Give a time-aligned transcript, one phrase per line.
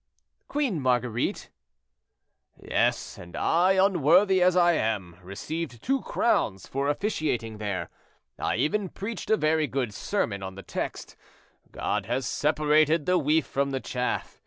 [0.47, 1.51] "Queen Marguerite?"
[2.59, 7.91] "Yes; and I, unworthy as I am, received two crowns for officiating there;
[8.39, 11.15] I even preached a very good sermon on the text,
[11.71, 14.39] 'God has separated the wheat from the chaff.'